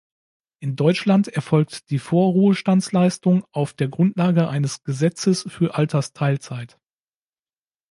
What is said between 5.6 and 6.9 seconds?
Altersteilzeit.